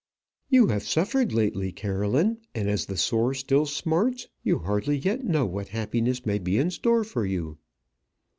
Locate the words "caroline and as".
1.71-2.87